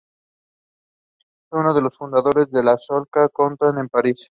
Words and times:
Fue 1.47 1.59
uno 1.59 1.75
de 1.75 1.81
los 1.83 1.95
fundadores 1.95 2.49
de 2.49 2.63
la 2.63 2.75
Schola 2.75 3.05
Cantorum 3.31 3.83
de 3.83 3.87
París. 3.87 4.27